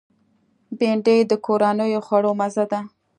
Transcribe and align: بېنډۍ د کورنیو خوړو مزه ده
بېنډۍ 0.77 1.19
د 1.29 1.33
کورنیو 1.45 2.05
خوړو 2.05 2.31
مزه 2.39 2.65
ده 2.71 2.79